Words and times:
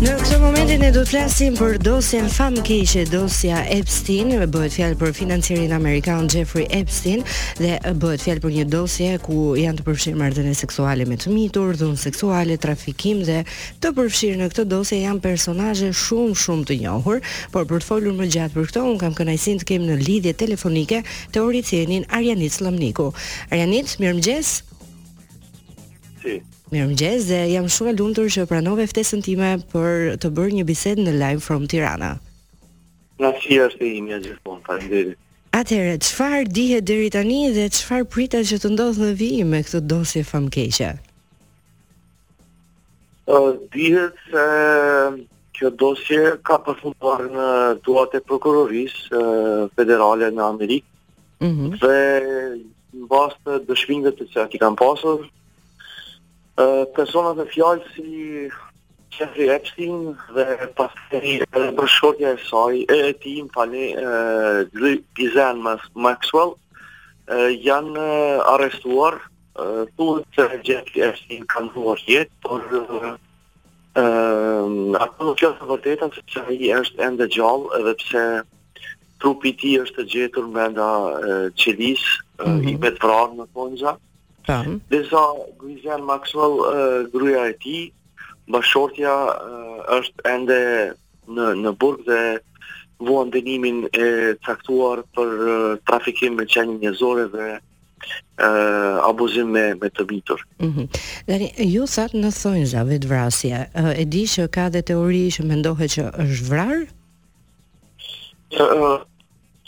Në 0.00 0.14
këtë 0.16 0.36
momentin 0.40 0.80
ne 0.80 0.86
do 0.94 1.02
të 1.04 1.10
flasim 1.10 1.56
për 1.58 1.74
dosjen 1.84 2.30
famkeqe, 2.32 3.02
dosja 3.12 3.58
Epstein, 3.74 4.30
e 4.32 4.46
bëhet 4.48 4.72
fjalë 4.72 4.96
për 4.96 5.10
financierin 5.18 5.74
amerikan 5.76 6.24
Jeffrey 6.32 6.64
Epstein 6.72 7.20
dhe 7.58 7.74
bëhet 8.00 8.24
fjalë 8.24 8.40
për 8.46 8.54
një 8.54 8.64
dosje 8.72 9.10
ku 9.26 9.50
janë 9.60 9.82
të 9.82 9.86
përfshirë 9.90 10.20
marrëdhënie 10.22 10.54
seksuale 10.56 11.04
me 11.10 11.18
të 11.20 11.34
mitur, 11.34 11.76
dhunë 11.82 12.00
seksuale, 12.00 12.56
trafikim 12.64 13.20
dhe 13.28 13.42
të 13.84 13.92
përfshirë 14.00 14.40
në 14.40 14.48
këtë 14.54 14.64
dosje 14.72 15.02
janë 15.02 15.22
personazhe 15.26 15.92
shumë 16.06 16.38
shumë 16.46 16.66
të 16.72 16.78
njohur, 16.86 17.20
por 17.52 17.68
për 17.68 17.84
të 17.84 17.88
folur 17.92 18.16
më 18.22 18.30
gjatë 18.38 18.56
për 18.56 18.70
këtë 18.72 18.86
un 18.94 18.98
kam 19.04 19.18
kënaqësinë 19.20 19.60
të 19.66 19.70
kem 19.74 19.84
në 19.90 20.00
lidhje 20.08 20.32
telefonike 20.46 21.04
teoricienin 21.36 22.08
Arjanit 22.08 22.56
Slamniku. 22.56 23.12
Arjanit, 23.52 23.98
mirëmëngjes. 24.00 24.56
Si. 26.20 26.36
Mirë 26.74 26.96
dhe 27.24 27.38
jam 27.54 27.68
shumë 27.72 27.92
e 27.94 27.96
lundur 27.96 28.26
që 28.32 28.44
pranove 28.50 28.84
ftesën 28.90 29.22
time 29.24 29.54
për 29.72 30.16
të 30.20 30.30
bërë 30.36 30.58
një 30.58 30.64
bised 30.68 30.98
në 31.00 31.14
live 31.16 31.40
from 31.44 31.64
Tirana. 31.72 32.10
Në 33.20 33.30
është 33.60 33.86
e 33.88 33.92
imja 34.00 34.18
gjithmonë, 34.24 34.62
parë 34.66 34.84
ndiri. 34.88 35.14
Atere, 35.60 35.94
qëfar 36.02 36.44
dihe 36.56 36.82
dhe 36.86 36.98
tani 37.14 37.40
dhe 37.56 37.64
qëfar 37.74 38.04
prita 38.12 38.42
që 38.50 38.58
të 38.62 38.72
ndodhë 38.74 39.06
në 39.06 39.14
vijim 39.20 39.50
me 39.54 39.62
këtë 39.64 39.80
dosje 39.92 40.22
famkeqe? 40.28 40.90
Uh, 43.30 43.50
dihet 43.74 44.20
se 44.30 44.44
kjo 45.56 45.72
dosje 45.80 46.22
ka 46.46 46.60
përfunduar 46.66 47.24
në 47.32 47.48
duat 47.86 48.14
e 48.16 48.20
prokuroris 48.28 48.94
uh, 49.08 49.66
federale 49.76 50.28
në 50.36 50.46
Amerikë 50.52 50.88
mm 51.40 51.50
-hmm. 51.50 51.74
dhe 51.80 52.64
në 53.00 53.08
bastë 53.12 53.58
dëshmingët 53.68 54.16
të 54.20 54.24
që 54.32 54.38
ati 54.46 54.58
kam 54.60 54.76
pasur, 54.76 55.24
personat 56.96 57.38
e 57.42 57.46
fjallë 57.52 57.92
si 57.94 58.48
Jeffrey 59.16 59.50
Epstein 59.54 60.12
dhe 60.36 60.68
pasteri 60.78 61.38
dhe 61.46 61.68
bërshorja 61.78 62.34
e 62.36 62.40
saj, 62.46 62.76
e 62.94 62.98
ti, 63.14 63.36
tim, 63.36 63.48
pali, 63.54 63.86
Gizan 65.16 65.60
Maxwell, 66.04 66.54
janë 67.66 67.96
e, 67.96 68.38
arrestuar, 68.54 69.18
thuhet 69.98 70.36
se 70.36 70.46
Jeffrey 70.68 71.04
Epstein 71.08 71.44
kanë 71.50 71.72
duar 71.74 72.02
jetë, 72.06 72.38
por 72.44 72.62
e, 73.94 74.04
ato 75.02 75.26
nuk 75.30 75.42
jasë 75.42 75.68
vërteta 75.70 76.10
se 76.14 76.22
që 76.34 76.44
i 76.58 76.72
është 76.78 77.06
ende 77.08 77.28
gjallë 77.34 77.74
edhe 77.80 77.96
pse 78.00 78.24
trupi 79.20 79.52
ti 79.60 79.74
është 79.82 80.06
gjetur 80.08 80.46
me 80.48 80.68
nda 80.72 80.90
qelis, 81.60 82.06
mhm. 82.40 82.68
i 82.72 82.78
betë 82.86 83.02
vrarë 83.04 83.40
në 83.42 83.48
tonë 83.56 83.96
Dhe 84.90 85.00
sa 85.10 85.22
Gwizel 85.60 86.02
Maxwell, 86.02 86.54
uh, 86.64 87.10
gruja 87.12 87.46
e 87.48 87.54
ti, 87.60 87.92
bashortja 88.52 89.12
uh, 89.36 89.80
është 90.00 90.24
ende 90.30 90.58
në, 91.36 91.48
në 91.62 91.72
burg 91.80 92.02
dhe 92.08 92.20
vuan 93.00 93.30
dënimin 93.32 93.84
e 93.92 94.06
caktuar 94.44 95.02
për 95.16 95.30
uh, 95.46 95.74
trafikim 95.88 96.36
me 96.40 96.46
qenjë 96.48 96.74
njëzore 96.82 97.28
dhe 97.34 97.46
uh, 97.60 98.96
abuzim 99.08 99.52
me, 99.56 99.66
me 99.80 99.88
të 99.92 100.08
vitur. 100.10 100.42
Mm 100.60 100.72
-hmm. 100.72 101.00
Dari, 101.28 101.52
ju 101.72 101.84
thatë 101.86 102.20
në 102.24 102.30
thonjë 102.40 102.66
za 102.74 102.82
vetë 102.90 103.08
vrasja, 103.12 103.66
uh, 103.76 103.92
e 103.98 104.04
di 104.04 104.22
që 104.26 104.48
ka 104.48 104.70
dhe 104.70 104.82
teori 104.82 105.26
që 105.36 105.42
mendohet 105.46 105.90
që 105.96 106.02
është 106.26 106.48
vrarë? 106.50 106.82
Uh, 108.60 108.98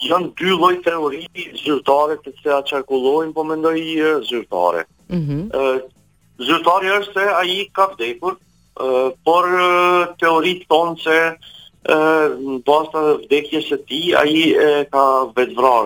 janë 0.07 0.31
dy 0.39 0.49
lloj 0.53 0.73
teori 0.85 1.21
zyrtare 1.63 2.17
të 2.23 2.33
cila 2.41 2.59
çarkullojnë, 2.69 3.33
po 3.37 3.45
mendoj 3.47 3.75
zyrtare. 4.29 4.85
Ëh. 4.87 5.17
Mm 5.17 5.23
-hmm. 5.25 5.83
zyrtari 6.49 6.89
është 6.99 7.15
se 7.15 7.25
ai 7.41 7.67
ka 7.77 7.87
vdekur, 7.93 8.37
por 9.27 9.45
teorit 10.23 10.65
ton 10.69 10.97
se 10.97 11.19
ëh 11.89 13.11
vdekjes 13.25 13.69
së 13.71 13.77
tij 13.89 14.07
ai 14.21 14.35
ka 14.93 15.05
vetvrar. 15.37 15.85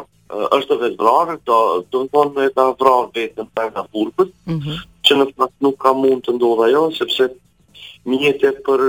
Është 0.59 0.75
vetvrar, 0.83 1.27
do 1.47 1.59
do 1.93 1.99
të 2.05 2.09
thonë 2.15 2.41
e 2.47 2.53
ka 2.57 2.65
vrar 2.81 3.05
vetëm 3.15 3.47
para 3.55 3.71
ta 3.71 3.85
burgut, 3.93 4.31
mm 4.47 4.59
-hmm. 4.65 4.77
që 5.07 5.13
në 5.19 5.25
fakt 5.37 5.59
nuk 5.63 5.77
ka 5.85 5.93
mund 5.93 6.23
të 6.27 6.33
ndodhë 6.37 6.65
ajo 6.69 6.83
sepse 6.99 7.25
mjetet 8.05 8.57
për 8.67 8.81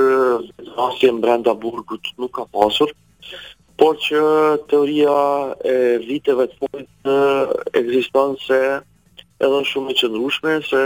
vdekjen 0.74 1.22
brenda 1.24 1.54
burgut 1.54 2.04
nuk 2.20 2.32
ka 2.38 2.44
pasur 2.54 2.90
por 3.78 3.96
që 4.02 4.20
teoria 4.72 5.16
e 5.72 5.76
viteve 6.10 6.48
të 6.50 6.58
fundit 6.60 6.90
në 7.08 7.18
ekzistonse 7.80 8.60
edhe 8.78 9.64
shumë 9.72 9.94
e 9.94 9.98
qëndrueshme 10.02 10.56
se 10.70 10.82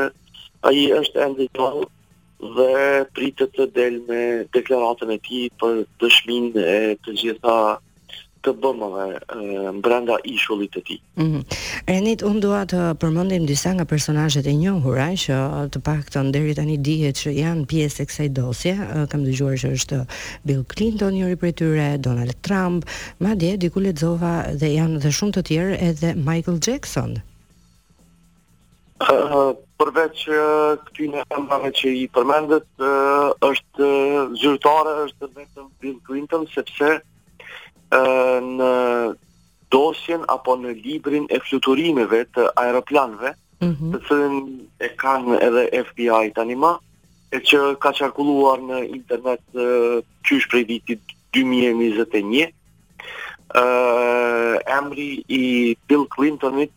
ai 0.68 0.80
është 1.00 1.24
ende 1.26 1.48
i 1.48 1.86
dhe 2.58 2.68
pritet 3.16 3.54
të 3.56 3.70
del 3.78 4.00
me 4.10 4.24
deklaratën 4.58 5.14
e 5.16 5.22
tij 5.30 5.48
për 5.62 5.82
dëshminë 6.02 6.66
e 6.76 6.80
të 7.06 7.16
gjitha 7.24 7.58
të 8.46 8.52
bëmëve 8.62 10.18
i 10.26 10.34
shullit 10.42 10.74
të 10.74 10.82
ti. 10.88 10.96
Mm 11.16 11.26
-hmm. 11.28 11.44
Renit, 11.90 12.22
unë 12.26 12.40
dua 12.44 12.62
të 12.68 12.82
përmëndim 13.02 13.46
disa 13.50 13.74
nga 13.76 13.86
personajet 13.90 14.48
e 14.50 14.54
njohura, 14.58 15.10
që 15.24 15.38
të 15.74 15.80
pak 15.86 16.10
të 16.14 16.24
nderit 16.30 16.58
tani 16.58 16.78
dihet 16.78 17.16
që 17.22 17.34
janë 17.44 17.66
pjesë 17.70 17.98
e 18.02 18.06
kësaj 18.10 18.30
dosje, 18.40 18.74
kam 19.12 19.22
të 19.28 19.32
gjuar 19.38 19.56
që 19.62 19.74
është 19.78 20.00
Bill 20.48 20.64
Clinton, 20.74 21.14
njëri 21.20 21.40
për 21.42 21.52
tyre, 21.60 21.90
Donald 22.06 22.36
Trump, 22.46 22.86
ma 23.22 23.36
dje, 23.36 23.56
dikullet 23.62 23.98
zova 24.02 24.34
dhe 24.62 24.68
janë 24.78 25.00
dhe 25.04 25.12
shumë 25.18 25.34
të 25.38 25.42
tjerë 25.52 25.76
edhe 25.92 26.10
Michael 26.16 26.58
Jackson. 26.60 27.20
Uh, 29.02 29.58
përveç 29.82 30.28
uh, 30.30 30.78
këty 30.86 31.08
në 31.10 31.24
emrave 31.34 31.72
që 31.74 31.90
i 32.06 32.06
përmendet 32.14 32.68
uh, 32.86 33.32
është 33.48 33.82
uh, 33.90 34.26
zyrtare, 34.38 34.94
është 35.08 35.26
vetëm 35.40 35.66
Bill 35.82 35.98
Clinton, 36.06 36.44
sepse 36.54 37.00
në 37.94 38.72
dosjen 39.72 40.24
apo 40.32 40.56
në 40.60 40.74
librin 40.84 41.26
e 41.32 41.40
fluturimeve 41.46 42.24
të 42.36 42.50
aeroplanëve, 42.60 43.34
mm 43.64 43.74
-hmm. 43.74 43.92
të 43.94 43.98
cilën 44.08 44.38
e 44.80 44.90
kanë 45.02 45.40
edhe 45.48 45.66
FBI 45.86 46.32
tani 46.36 46.56
më, 46.56 46.74
e 47.32 47.40
që 47.40 47.78
ka 47.80 47.92
qarkulluar 47.96 48.60
në 48.60 48.82
internet 48.96 49.42
e, 49.56 49.68
qysh 50.28 50.50
prej 50.52 50.64
vitit 50.72 51.00
2021, 51.36 52.42
e, 52.44 52.50
emri 54.72 55.24
i 55.28 55.76
Bill 55.88 56.08
Clintonit 56.16 56.74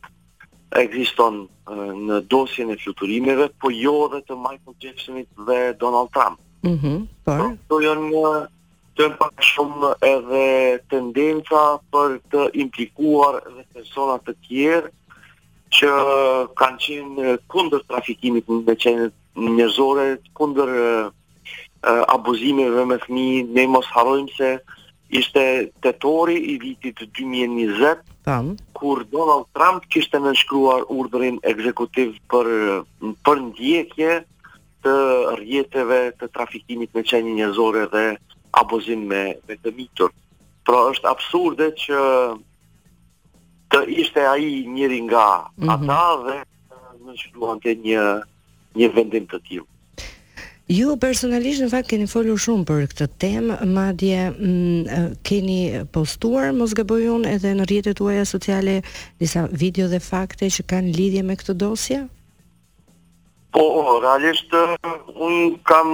ekziston 0.74 1.46
në 1.66 2.26
dosjen 2.30 2.70
e 2.70 2.76
fluturimeve, 2.82 3.48
po 3.60 3.70
jo 3.70 4.08
dhe 4.12 4.20
të 4.26 4.34
Michael 4.36 4.74
Jacksonit 4.82 5.28
dhe 5.46 5.74
Donald 5.78 6.10
Trump. 6.14 6.38
Mhm. 6.62 6.90
Mm 6.90 7.06
po. 7.24 7.54
Kto 7.64 7.78
janë 7.80 8.48
të 8.96 9.06
më 9.10 9.16
pak 9.20 9.42
shumë 9.46 9.88
edhe 10.08 10.42
tendenca 10.92 11.62
për 11.94 12.12
të 12.32 12.42
implikuar 12.64 13.40
dhe 13.54 13.64
personat 13.74 14.22
të 14.26 14.34
tjerë 14.46 14.92
që 15.76 15.90
kanë 16.60 16.78
qenë 16.84 17.32
kundër 17.54 17.82
trafikimit 17.90 18.46
në 18.46 18.76
qenë 18.84 19.08
njëzore, 19.56 20.06
kundër 20.38 20.70
uh, 20.78 22.14
abuzimeve 22.14 22.84
me 22.86 23.00
thmi, 23.02 23.28
ne 23.56 23.64
mos 23.74 23.88
harojmë 23.96 24.36
se 24.36 24.52
ishte 25.14 25.42
tetori 25.84 26.36
i 26.52 26.54
vitit 26.62 27.02
2020, 27.18 27.98
Tam. 28.28 28.52
kur 28.78 29.02
Donald 29.12 29.48
Trump 29.56 29.88
kishte 29.92 30.20
nënshkruar 30.22 30.86
urdhërin 30.90 31.40
ekzekutiv 31.50 32.14
për, 32.32 32.46
për 33.26 33.42
ndjekje 33.50 34.14
të 34.86 34.94
rjetëve 35.42 35.98
të 36.20 36.30
trafikimit 36.34 36.94
me 36.94 37.02
qenë 37.02 37.34
njëzore 37.40 37.84
dhe 37.92 38.06
abuzim 38.62 39.00
me 39.10 39.24
me 39.48 39.56
të 39.62 39.72
mitur. 39.76 40.10
Pra 40.66 40.78
është 40.94 41.10
absurde 41.14 41.66
që 41.82 41.98
të 43.72 43.80
ishte 44.00 44.22
ai 44.32 44.46
njëri 44.74 45.00
nga 45.08 45.26
mm 45.36 45.62
-hmm. 45.62 45.70
ata 45.74 46.04
dhe 46.24 46.36
më 47.04 47.12
shkruan 47.22 47.58
një 47.88 48.02
një 48.78 48.88
vendim 48.96 49.26
të 49.30 49.38
tillë. 49.46 49.68
Ju 50.78 50.96
personalisht 50.96 51.60
në 51.62 51.68
fakt 51.74 51.88
keni 51.90 52.06
folur 52.14 52.38
shumë 52.44 52.64
për 52.70 52.80
këtë 52.90 53.06
temë, 53.22 53.56
madje 53.76 54.20
mm, 54.32 54.82
keni 55.28 55.60
postuar 55.94 56.48
mos 56.58 56.72
gabojun 56.78 57.18
unë 57.22 57.28
edhe 57.36 57.50
në 57.54 57.64
rrjetet 57.68 57.96
tuaja 57.96 58.24
sociale 58.24 58.82
disa 59.20 59.42
video 59.62 59.86
dhe 59.92 60.00
fakte 60.00 60.46
që 60.54 60.62
kanë 60.70 60.96
lidhje 60.96 61.22
me 61.22 61.34
këtë 61.36 61.54
dosje? 61.60 61.98
Po, 63.52 63.64
realisht 64.02 64.50
unë 65.26 65.44
kam 65.68 65.88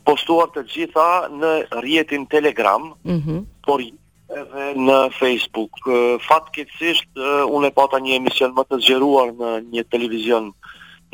postuar 0.08 0.52
të 0.54 0.64
gjitha 0.72 1.10
në 1.42 1.52
rrjetin 1.82 2.24
Telegram, 2.32 2.92
mm 3.04 3.18
-hmm. 3.24 3.40
por 3.66 3.80
edhe 3.82 4.66
në 4.88 5.00
Facebook. 5.20 5.74
Fatkeqësisht 6.30 7.12
un 7.56 7.64
e 7.68 7.72
pata 7.80 7.98
një 8.06 8.14
emision 8.20 8.52
më 8.56 8.64
të 8.70 8.82
zgjeruar 8.84 9.28
në 9.40 9.50
një 9.74 9.84
televizion 9.94 10.46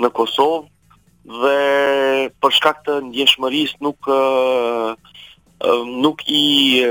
në 0.01 0.09
Kosovë 0.17 0.69
dhe 1.41 1.61
për 2.41 2.51
shkak 2.57 2.77
të 2.85 2.93
ndjeshmërisë 3.07 3.77
nuk 3.85 3.99
nuk 6.03 6.19
i 6.43 6.85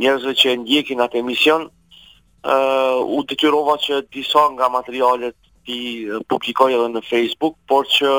njerëzve 0.00 0.32
që 0.40 0.54
ndjekin 0.62 1.02
atë 1.04 1.20
emision, 1.20 1.66
ë 1.68 2.54
uh, 2.54 3.02
u 3.02 3.24
detyrova 3.28 3.74
që 3.84 3.98
disa 4.14 4.46
nga 4.54 4.70
materialet 4.72 5.36
ti 5.66 6.06
publikoj 6.30 6.70
edhe 6.78 6.86
në 6.94 7.02
Facebook, 7.10 7.58
por 7.68 7.84
që 7.98 8.12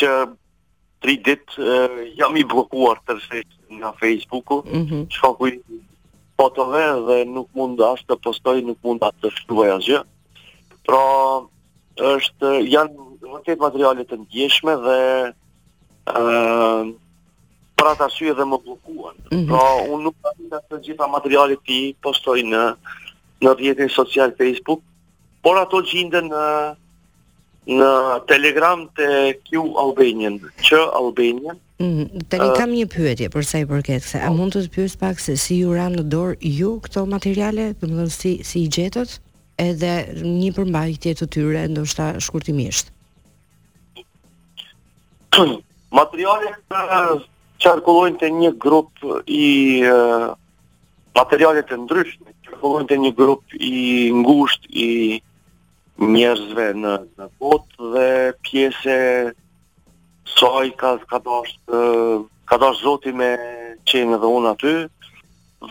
që 0.00 0.10
3 1.06 1.16
ditë 1.28 1.62
uh, 1.62 2.02
jam 2.18 2.34
i 2.34 2.42
bllokuar 2.44 2.98
tërësisht 3.06 3.54
nga 3.78 3.92
Facebooku, 4.02 4.64
mm 4.66 4.82
-hmm. 5.06 5.58
fotove 6.36 6.84
dhe 7.06 7.24
nuk 7.24 7.48
mund 7.54 7.78
as 7.80 8.00
të 8.02 8.18
postoj, 8.24 8.62
nuk 8.62 8.78
mund 8.82 9.02
as 9.04 9.14
të 9.22 9.30
shkruaj 9.30 9.70
asgjë. 9.78 10.00
Pra, 10.86 11.06
është 11.96 12.50
janë 12.68 13.06
vërtet 13.26 13.60
materiale 13.62 14.04
të 14.08 14.18
ndjeshme 14.24 14.74
dhe 14.84 14.96
ë 16.06 16.22
për 17.76 17.88
atë 17.90 18.06
arsye 18.06 18.32
dhe 18.38 18.44
më 18.48 18.58
bllokuan. 18.64 19.16
Mm 19.30 19.36
-hmm. 19.36 19.48
Pra 19.52 19.64
unë 19.92 20.02
nuk 20.04 20.16
kam 20.22 20.32
ditë 20.42 20.60
të 20.70 20.82
gjitha 20.86 21.06
materialet 21.16 21.60
ti 21.66 21.94
postoj 22.02 22.38
në 22.42 22.64
në 23.44 23.52
rrjetin 23.56 23.88
social 23.92 24.32
Facebook, 24.38 24.80
por 25.42 25.58
ato 25.58 25.82
gjenden 25.90 26.28
në 26.30 26.46
në 27.66 27.90
Telegram 28.28 28.88
te 28.96 29.34
Q 29.48 29.58
Albanian, 29.82 30.38
Q 30.66 30.88
Albanian. 31.00 31.56
Mm, 31.78 32.06
tani 32.30 32.48
kam 32.58 32.70
një 32.70 32.86
pyetje 32.86 33.28
për 33.28 33.42
sa 33.44 33.58
i 33.58 33.66
përket 33.66 34.00
se 34.02 34.18
a 34.18 34.28
po. 34.28 34.34
mund 34.34 34.52
të 34.56 34.60
të 34.62 34.68
pyes 34.68 34.96
pak 34.96 35.20
se 35.20 35.36
si 35.36 35.54
ju 35.58 35.74
ra 35.74 35.88
në 35.90 36.02
dorë 36.14 36.36
ju 36.40 36.80
këto 36.80 37.04
materiale, 37.06 37.74
domethënë 37.82 38.08
si 38.18 38.32
si 38.48 38.58
i 38.64 38.68
gjetët? 38.68 39.10
Ë, 39.10 39.20
edhe 39.64 39.90
një 40.22 40.50
përmbajtje 40.56 41.12
të 41.20 41.26
tyre 41.34 41.64
ndoshta 41.72 42.08
shkurtimisht. 42.22 42.90
Materialet 46.00 46.74
eh, 46.76 47.24
qarkullojnë 47.64 48.20
të 48.20 48.30
një 48.40 48.50
grup 48.60 49.00
i 49.32 49.44
eh, 49.88 50.26
materialet 51.16 51.72
e 51.72 51.78
ndryshme, 51.84 52.34
qarkullojnë 52.48 52.88
të 52.92 52.98
një 53.06 53.12
grup 53.16 53.56
i 53.70 54.12
ngusht 54.18 54.68
i 54.86 54.90
njerëzve 56.12 56.68
në, 56.76 56.94
në 57.16 57.28
botë 57.40 57.92
dhe 57.94 58.08
pjese 58.44 58.98
soi 60.36 60.68
ka, 60.76 60.96
ka 61.08 61.22
dash 61.24 61.56
eh, 61.72 62.24
ka 62.50 62.60
dash 62.62 62.82
zoti 62.84 63.14
me 63.16 63.32
qenë 63.88 64.20
dhe 64.20 64.34
unë 64.38 64.52
aty 64.52 64.76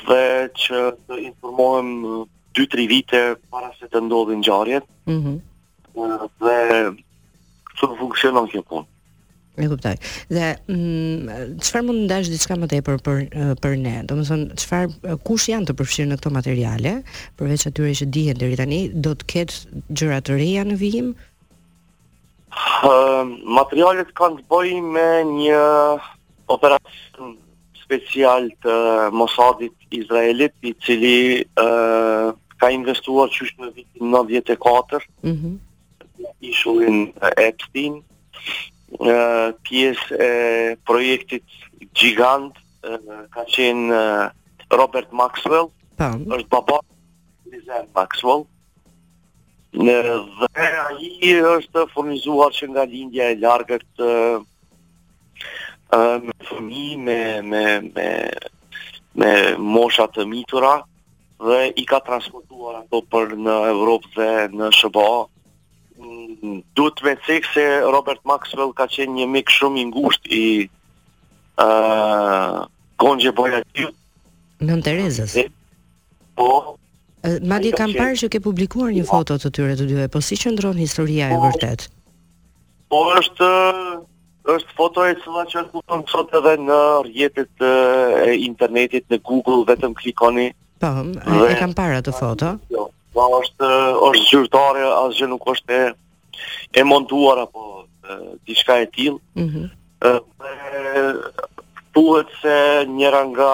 dhe 0.07 0.23
që 0.63 0.79
të 1.05 1.21
informohem 1.27 1.93
2-3 2.55 2.87
vite 2.91 3.21
para 3.51 3.69
se 3.77 3.89
të 3.91 4.01
ndodhi 4.07 4.37
ngjarjet. 4.39 4.87
Mhm. 5.11 5.27
Mm 5.35 5.43
dhe 6.43 6.57
çu 7.79 7.87
funksionon 7.95 8.49
kjo 8.51 8.59
punë. 8.67 8.83
E 9.63 9.67
kuptoj. 9.71 9.93
Dhe 10.27 10.49
mm, 10.67 11.55
çfarë 11.63 11.85
mund 11.87 12.01
të 12.01 12.05
ndash 12.09 12.27
diçka 12.33 12.57
më 12.59 12.67
tepër 12.73 12.97
për 13.05 13.21
për 13.63 13.77
ne? 13.79 13.93
Domethënë, 14.09 14.57
çfarë 14.59 15.15
kush 15.23 15.45
janë 15.53 15.69
të 15.69 15.75
përfshirë 15.79 16.09
në 16.09 16.17
këto 16.19 16.33
materiale, 16.35 16.91
përveç 17.39 17.63
atyre 17.71 17.93
që 18.01 18.09
dihen 18.11 18.41
deri 18.43 18.59
tani, 18.59 18.81
do 18.91 19.13
të 19.15 19.29
ketë 19.31 19.81
gjëra 19.95 20.19
të 20.25 20.35
reja 20.41 20.65
në 20.67 20.75
vijim? 20.83 21.13
Uh, 22.91 23.23
materialet 23.63 24.11
kanë 24.19 24.41
të 24.43 24.47
bëjnë 24.51 24.93
me 24.99 25.07
një 25.31 25.63
operacion 26.59 27.37
special 27.87 28.51
të 28.67 28.75
Mosadit 29.15 29.95
Izraelit 29.95 30.53
i 30.59 30.75
cili 30.83 31.17
uh, 31.55 32.35
ka 32.61 32.69
investuar 32.71 33.29
qysh 33.35 33.55
në 33.59 33.69
vitin 33.75 34.11
94, 34.15 35.01
mm 35.25 35.33
-hmm. 35.33 36.31
ishullin 36.51 37.01
Epstein, 37.35 38.01
pjesë 39.67 40.19
e 40.27 40.31
projektit 40.87 41.43
gjigant, 41.99 42.55
ka 43.33 43.43
qenë 43.55 44.01
Robert 44.71 45.11
Maxwell, 45.11 45.69
Tam. 45.97 46.21
është 46.35 46.49
baba 46.55 46.79
Lizanne 47.51 47.89
Maxwell, 47.95 48.45
në 49.85 49.97
dhe 50.39 50.67
aji 50.87 51.33
është 51.53 51.85
formizuar 51.93 52.49
që 52.57 52.69
nga 52.71 52.83
lindja 52.91 53.23
e 53.31 53.35
largët 53.45 53.83
të 53.97 54.09
me 56.25 56.35
fëmi, 56.49 56.85
me, 57.05 57.19
me, 57.49 57.65
me, 57.95 58.07
me 59.19 59.31
moshat 59.75 60.13
të 60.15 60.23
mitura, 60.31 60.77
dhe 61.39 61.71
i 61.75 61.83
ka 61.85 61.99
transportuar 62.03 62.75
ato 62.83 63.01
për 63.11 63.35
në 63.35 63.55
Evropë 63.71 64.09
dhe 64.15 64.29
në 64.57 64.67
SBA. 64.79 65.09
Mm, 65.99 66.61
duhet 66.75 66.95
të 66.99 67.03
mendoj 67.09 67.39
se 67.53 67.65
Robert 67.95 68.21
Maxwell 68.27 68.71
ka 68.77 68.87
qenë 68.91 69.13
një 69.19 69.25
mik 69.33 69.51
shumë 69.51 69.79
i 69.81 69.85
ngushtë 69.91 70.29
i 70.39 70.45
ë 71.59 71.67
uh, 71.67 72.63
Gonje 72.99 73.31
Boyatiu. 73.35 73.91
Nën 74.63 74.81
Terezës. 74.83 75.35
Po. 76.39 76.77
Madje 77.43 77.73
kam 77.75 77.91
parë 77.95 78.19
që 78.21 78.27
ke 78.35 78.41
publikuar 78.43 78.93
një 78.95 79.03
foto 79.09 79.35
të 79.41 79.49
tyre 79.55 79.73
të 79.79 79.87
dyve, 79.89 80.05
po 80.13 80.21
si 80.23 80.37
qëndron 80.39 80.77
historia 80.79 81.31
e 81.31 81.35
po, 81.39 81.47
vërtet? 81.47 81.87
Po 82.91 82.99
është 83.19 83.47
është 84.55 84.75
foto 84.77 85.03
e 85.09 85.15
cila 85.23 85.45
që 85.49 85.63
është 85.73 86.13
sot 86.13 86.35
edhe 86.37 86.53
në 86.67 86.79
rjetet 87.09 87.65
e 87.65 88.35
internetit, 88.45 89.07
në 89.09 89.17
Google, 89.25 89.63
vetëm 89.71 89.97
klikoni, 89.97 90.51
Po, 90.85 91.47
e, 91.49 91.55
kam 91.59 91.73
para 91.73 92.01
të 92.05 92.13
foto. 92.13 92.49
Jo, 92.69 92.83
po 93.15 93.23
është 93.39 93.69
është 94.09 94.25
zyrtare, 94.29 94.83
asgjë 95.05 95.31
nuk 95.31 95.47
është 95.53 95.79
e 95.81 95.93
e 96.77 96.83
montuar 96.85 97.41
apo 97.45 97.63
diçka 98.45 98.77
e 98.83 98.89
tillë. 98.93 99.19
Mhm. 99.35 99.69
Mm 100.05 101.13
Tuhet 101.95 102.27
se 102.41 102.55
njëra 102.91 103.21
nga 103.31 103.51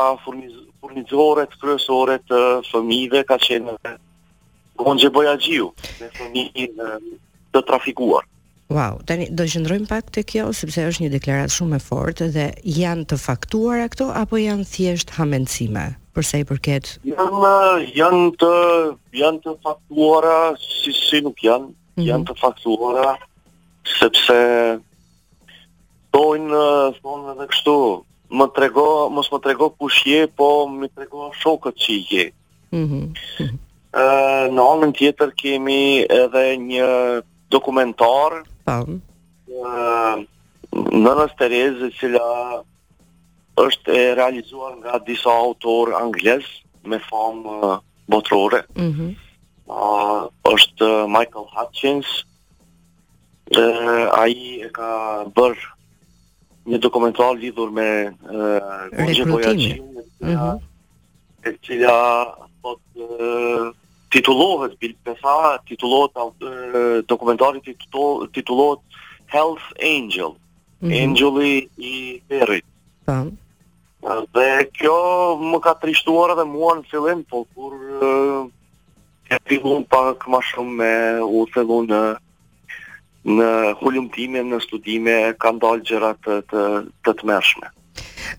furnizore 0.81 1.44
të 1.51 1.57
kryesore 1.62 2.16
të 2.30 2.39
fëmijëve 2.69 3.22
ka 3.30 3.38
qenë 3.38 3.75
Gonxhe 4.81 5.10
Bojaxhiu, 5.13 5.68
me 6.00 6.07
fëmijë 6.18 6.66
të 7.54 7.62
trafikuar. 7.69 8.25
Wow, 8.71 9.01
tani 9.03 9.27
do 9.35 9.44
qëndrojmë 9.51 9.88
pak 9.91 10.13
te 10.15 10.21
kjo 10.23 10.45
sepse 10.56 10.83
është 10.88 11.01
një 11.03 11.07
deklaratë 11.18 11.53
shumë 11.57 11.75
e 11.75 11.83
fortë 11.83 12.27
dhe 12.31 12.44
janë 12.79 13.03
të 13.12 13.18
faktuara 13.19 13.89
këto 13.91 14.06
apo 14.15 14.39
janë 14.39 14.68
thjesht 14.71 15.12
hamendësime 15.18 15.81
për 16.15 16.27
sa 16.29 16.39
i 16.39 16.45
përket 16.47 16.94
janë 17.12 17.51
janë 17.97 18.21
të 18.44 18.51
janë 19.23 19.41
të 19.44 19.56
faktuara 19.65 20.38
si 20.63 20.94
si 20.95 21.19
nuk 21.25 21.44
janë, 21.44 21.68
mm 21.68 21.71
-hmm. 21.71 22.06
janë 22.09 22.25
të 22.29 22.33
faktuara 22.45 23.12
sepse 23.97 24.39
doin 26.16 26.47
thonë 27.04 27.35
edhe 27.35 27.47
kështu, 27.51 27.75
më 28.40 28.45
trego, 28.56 28.87
mos 29.16 29.28
më 29.31 29.40
trego 29.44 29.69
kush 29.69 30.01
je, 30.07 30.28
po 30.37 30.47
më 30.80 30.87
trego 30.95 31.31
shokët 31.42 31.75
që 31.83 31.94
je. 32.11 32.25
Mhm. 32.71 32.80
Mm 32.80 33.13
-hmm. 33.37 33.57
Ë, 33.99 34.07
në 34.56 34.61
anën 34.71 34.94
tjetër 34.97 35.30
kemi 35.42 36.06
edhe 36.21 36.44
një 36.71 36.87
dokumentar 37.51 38.31
Po. 38.65 38.85
Ë 39.61 40.21
Nëna 40.71 41.25
Tereza 41.39 41.89
që 41.97 42.09
la 42.15 42.27
është 43.65 43.94
e 43.94 44.03
realizuar 44.18 44.77
nga 44.80 44.99
disa 45.07 45.30
autor 45.33 45.91
anglez 45.97 46.45
me 46.87 46.97
famë 47.07 47.56
uh, 47.57 47.75
botërore. 48.09 48.63
Mhm. 48.77 49.09
Mm 49.11 49.68
uh, 49.71 50.23
është 50.51 50.87
uh, 50.87 51.01
Michael 51.11 51.45
Hutchins. 51.56 52.09
Ë 53.51 53.68
ai 54.19 54.35
e 54.63 54.69
ka 54.75 54.89
bër 55.35 55.57
një 56.71 56.80
dokumentar 56.83 57.33
lidhur 57.39 57.71
me 57.75 57.87
uh, 58.11 59.11
Gjepoja 59.11 59.51
Qimit, 59.57 60.06
mm 60.21 60.68
e 61.49 61.56
cila 61.65 61.95
pot 62.61 62.77
mhm. 62.94 63.13
uh, 63.18 63.69
titullohet 64.11 64.81
bil 64.81 64.94
pesa 65.06 65.57
titullohet 65.65 66.11
dokumentari 67.09 67.61
titullohet 68.35 68.80
Health 69.35 69.65
Angel 69.83 70.31
mm 70.81 70.89
-hmm. 70.89 70.97
Angeli 71.03 71.53
i 71.77 72.21
Peri 72.30 72.61
pa 73.06 73.18
po. 74.01 74.09
dhe 74.35 74.49
kjo 74.77 74.97
më 75.51 75.57
ka 75.65 75.73
trishtuar 75.81 76.31
edhe 76.33 76.45
mua 76.53 76.73
në 76.77 76.83
fillim 76.91 77.21
po 77.31 77.37
kur 77.53 77.73
e 79.33 79.37
pikum 79.47 79.83
pak 79.95 80.27
më 80.31 80.39
shumë 80.49 80.73
me 80.80 80.95
u 81.35 81.39
në 81.91 82.01
në 83.35 83.49
hulumtime 83.80 84.41
në 84.49 84.57
studime 84.65 85.15
kanë 85.44 85.59
dalë 85.63 85.85
gjëra 85.87 86.11
të 86.23 86.33
të, 86.49 86.61
të 87.03 87.23
mëshme 87.30 87.68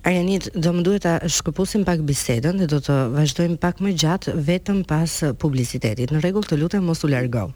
Arjanit, 0.07 0.49
do 0.64 0.73
më 0.75 0.83
duhet 0.87 1.04
të 1.07 1.14
shkëpusim 1.38 1.85
pak 1.87 2.00
bisedën 2.09 2.59
dhe 2.62 2.69
do 2.75 2.78
të 2.83 2.97
vazhdojmë 3.14 3.59
pak 3.64 3.81
më 3.87 3.92
gjatë 4.04 4.35
vetëm 4.50 4.83
pas 4.90 5.19
publicitetit. 5.42 6.11
Në 6.14 6.23
regull 6.25 6.47
të 6.49 6.59
lutem 6.62 6.87
mos 6.88 7.02
u 7.07 7.11
largohë. 7.12 7.54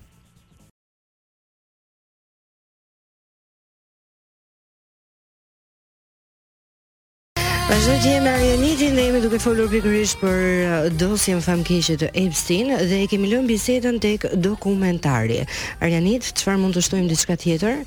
Vazhdoj 7.66 7.96
të 8.04 8.10
jemi 8.12 8.28
Arjenitin 8.30 8.94
dhe 8.94 9.04
jemi 9.08 9.20
duke 9.24 9.40
folur 9.42 9.66
pikërisht 9.72 10.20
për 10.22 10.44
uh, 10.46 10.74
dosjen 11.00 11.42
famkeqe 11.42 11.96
të 12.04 12.12
Epstein 12.22 12.70
dhe 12.92 13.02
kemi 13.10 13.32
lënë 13.32 13.50
bisedën 13.50 13.98
tek 14.04 14.28
dokumentari. 14.46 15.42
Arjenit, 15.82 16.30
çfarë 16.38 16.62
mund 16.62 16.78
të 16.78 16.86
shtojmë 16.86 17.10
diçka 17.10 17.34
tjetër? 17.42 17.82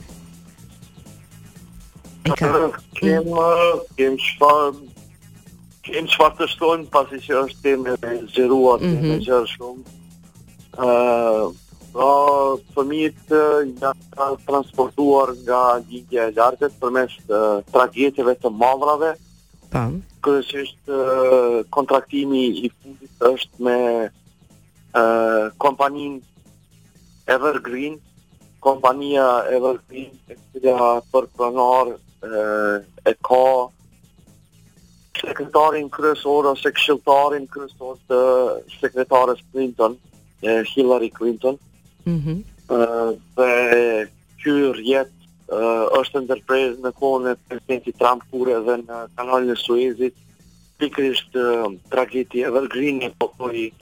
pika. 2.33 2.69
Kem 2.93 2.99
kem 3.01 3.27
uh, 3.31 3.79
çfar 4.17 4.71
kem 5.87 6.05
çfarë 6.07 6.35
të 6.37 6.47
shtojmë 6.53 6.89
pasi 6.93 7.17
që 7.25 7.31
është 7.45 7.61
temë 7.65 7.93
e 8.11 8.15
zgjeruar 8.29 8.81
mm 8.81 8.97
-hmm. 8.97 9.07
me 9.09 9.17
gjë 9.25 9.37
shumë. 9.53 9.83
ë 10.77 10.85
uh, 10.85 11.51
pra, 11.93 12.11
fëmijët 12.73 13.33
uh, 13.33 13.65
janë 13.81 14.37
transportuar 14.45 15.29
nga 15.45 15.61
ligja 15.89 16.21
e 16.29 16.33
lartës 16.37 16.73
përmes 16.81 17.11
uh, 17.27 17.65
tragjeteve 17.73 18.33
të 18.35 18.49
mëdhrave. 18.61 19.11
Tan. 19.73 20.03
Kryesisht 20.21 20.83
uh, 20.87 21.65
kontraktimi 21.69 22.41
i 22.65 22.69
fundit 22.81 23.15
është 23.31 23.57
me 23.65 23.79
uh, 24.99 25.43
kompaninë 25.57 26.19
Evergreen, 27.29 27.95
kompania 28.59 29.27
Evergreen, 29.57 30.11
e 30.31 30.35
cila 30.51 31.01
për 31.11 31.23
pronar 31.37 31.85
e 33.07 33.13
ka 33.23 33.69
sekretarin 35.21 35.89
kryesor 35.91 36.45
ose 36.51 36.71
këshilltarin 36.75 37.47
kryesor 37.53 37.97
të 38.11 38.19
sekretarës 38.79 39.39
Clinton, 39.51 39.95
e, 40.43 40.61
Hillary 40.71 41.09
Clinton. 41.15 41.59
Mhm. 42.05 42.15
Mm 42.19 42.47
dhe 42.69 43.45
ky 44.43 44.51
rjet 44.77 45.09
është 45.99 46.19
ndërprerë 46.21 46.75
në 46.83 46.91
kohën 46.99 47.25
e 47.31 47.33
presidentit 47.49 47.95
Trump 47.97 48.21
kur 48.29 48.51
edhe 48.53 48.75
në 48.85 48.97
kanalin 49.17 49.49
e 49.49 49.55
Suezit 49.57 50.13
pikërisht 50.77 51.33
tragjedi 51.89 52.43
Evergreen 52.45 53.01
e 53.07 53.09
popullit 53.17 53.73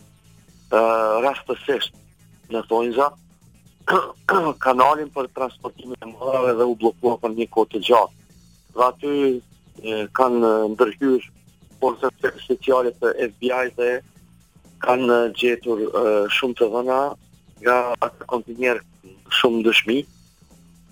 ë 0.71 0.81
rastësisht 1.25 1.91
në 2.55 2.61
Tonza 2.69 3.09
kanalin 4.65 5.11
për 5.17 5.27
transportimin 5.35 6.07
e 6.07 6.13
mallave 6.15 6.55
dhe 6.61 6.71
u 6.71 6.79
bllokua 6.79 7.19
për 7.25 7.35
një 7.41 7.51
kohë 7.57 7.69
të 7.75 7.83
gjatë 7.89 8.15
dhe 8.77 8.85
aty 8.85 10.07
kanë 10.17 10.51
ndërhyr 10.75 11.21
forcat 11.81 12.29
speciale 12.45 12.93
të 13.01 13.11
FBI 13.31 13.73
dhe 13.77 13.91
kanë 14.85 15.17
gjetur 15.39 15.81
e, 15.85 16.03
shumë 16.37 16.55
të 16.59 16.65
dhëna 16.73 16.99
nga 17.65 17.77
atë 18.07 18.25
kontinjer 18.33 18.81
shumë 19.41 19.63
dëshmi 19.67 19.97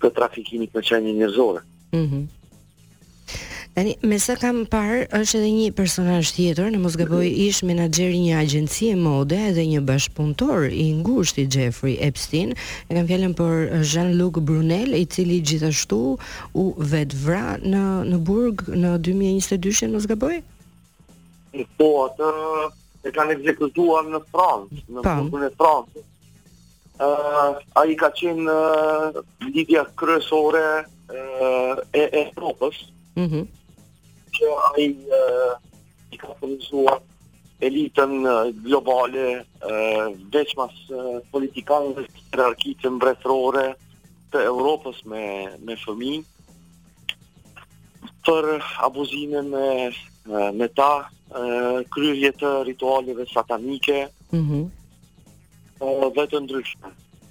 të 0.02 0.10
trafikimit 0.18 0.74
me 0.74 0.82
qenjë 0.90 1.14
njërzore. 1.20 1.60
Mm 1.94 2.06
-hmm. 2.10 2.24
Tani, 3.76 3.92
me 4.00 4.16
sa 4.16 4.32
kam 4.40 4.62
parë, 4.64 5.02
është 5.12 5.36
edhe 5.36 5.48
një 5.52 5.64
personazh 5.78 6.30
tjetër, 6.32 6.68
në 6.72 6.78
mos 6.80 6.94
gaboj, 6.96 7.26
ish 7.46 7.58
menaxher 7.68 8.08
i 8.16 8.20
një 8.24 8.36
agjencie 8.40 8.94
mode 8.96 9.36
dhe 9.52 9.64
një 9.68 9.82
bashkëpunëtor 9.90 10.70
i 10.72 10.86
ngushtë 11.02 11.42
i 11.42 11.42
Jeffrey 11.56 11.98
Epstein. 12.06 12.54
E 12.88 12.96
kam 12.96 13.04
fjalën 13.10 13.34
për 13.36 13.58
Jean-Luc 13.90 14.40
Brunel, 14.48 14.94
i 14.96 15.02
cili 15.12 15.42
gjithashtu 15.44 15.98
u 16.56 16.64
vetvra 16.94 17.42
në 17.66 17.82
në 18.14 18.22
burg 18.30 18.64
në 18.72 18.94
2022, 19.10 19.90
në 19.92 19.96
mos 19.98 20.08
gaboj. 20.14 20.38
Po, 21.76 21.90
atë 22.06 22.32
e 23.10 23.12
kanë 23.18 23.36
ekzekutuar 23.36 24.08
në 24.14 24.22
Francë, 24.30 24.80
në 24.88 25.04
burgun 25.04 25.44
e 25.44 25.52
Francës. 25.60 26.08
Uh, 26.96 27.60
a 27.76 27.84
i 27.92 27.98
ka 28.00 28.08
qenë 28.22 28.48
uh, 28.62 29.20
lidhja 29.52 29.84
kryesore 30.00 30.64
uh, 30.80 31.84
e, 31.92 32.06
e 32.08 32.24
Europës, 32.24 32.80
mm 33.20 33.44
që 34.36 34.54
ai 34.76 34.86
i 36.14 36.20
ka 36.20 36.34
furnizuar 36.40 37.00
elitën 37.66 38.12
globale 38.66 39.24
veçmas 40.34 40.76
politikanë 41.32 41.94
mas 41.96 42.08
të 42.18 42.22
hierarkitë 42.30 42.92
mbretërore 42.96 43.66
të 44.32 44.42
Europës 44.50 45.00
me 45.12 45.24
me 45.68 45.76
fëmijë 45.82 46.32
për 48.28 48.50
abuzimin 48.88 49.48
me 49.54 49.68
me 50.60 50.68
ta 50.80 50.90
kryerje 51.30 51.86
kryrje 51.96 52.30
të 52.40 52.50
ritualeve 52.70 53.26
satanike. 53.32 54.00
Mhm. 54.34 54.62
Mm 55.76 55.82
uh, 55.84 56.06
dhe 56.16 56.22
të 56.32 56.38
ndryshme. 56.44 56.90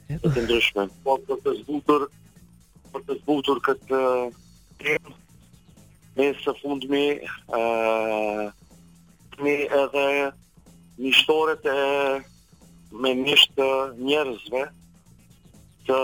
Dhe 0.10 0.32
të 0.36 0.44
ndryshme. 0.46 0.86
Po 1.04 1.16
për 1.28 1.40
të 1.46 1.54
zbutur 1.62 2.06
për 2.94 3.06
të 3.08 3.16
zbutur 3.22 3.62
këtë 3.66 4.02
me 6.16 6.26
së 6.40 6.54
fundmi 6.62 7.02
uh, 7.48 8.54
me 9.44 9.56
edhe 9.82 10.08
mishtore 10.98 11.56
të 11.64 11.74
me 13.04 13.12
njështë 13.20 13.66
njerëzve 14.00 14.62
të 15.90 15.98